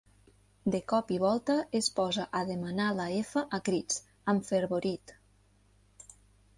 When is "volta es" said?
1.23-1.91